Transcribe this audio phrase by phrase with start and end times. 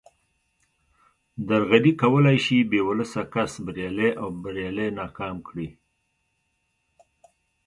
[1.47, 5.69] درغلي کولای شي بې ولسه کس بریالی او بریالی ناکام کړي